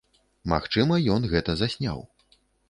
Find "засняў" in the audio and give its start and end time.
1.61-2.03